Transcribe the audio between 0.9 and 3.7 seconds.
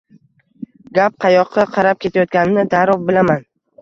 Gap qayoqqa qarab ketayotganini darrov bilaman.